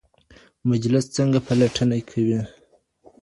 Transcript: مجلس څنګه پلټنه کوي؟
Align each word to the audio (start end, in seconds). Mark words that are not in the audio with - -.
مجلس 0.69 1.05
څنګه 1.15 1.39
پلټنه 1.47 1.97
کوي؟ 2.09 2.39